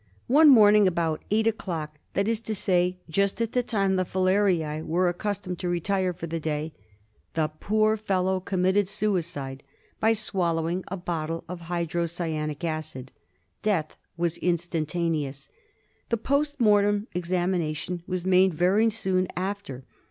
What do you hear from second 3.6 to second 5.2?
time the filariae were